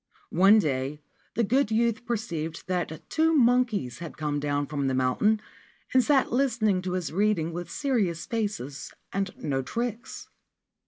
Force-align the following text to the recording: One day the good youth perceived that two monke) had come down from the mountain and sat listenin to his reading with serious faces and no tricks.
One 0.31 0.57
day 0.57 1.03
the 1.35 1.43
good 1.43 1.69
youth 1.69 2.07
perceived 2.07 2.63
that 2.65 3.07
two 3.07 3.35
monke) 3.35 3.93
had 3.99 4.17
come 4.17 4.39
down 4.39 4.65
from 4.65 4.87
the 4.87 4.95
mountain 4.95 5.39
and 5.93 6.03
sat 6.03 6.31
listenin 6.31 6.81
to 6.85 6.93
his 6.93 7.11
reading 7.13 7.53
with 7.53 7.69
serious 7.69 8.25
faces 8.25 8.91
and 9.13 9.29
no 9.37 9.61
tricks. 9.61 10.27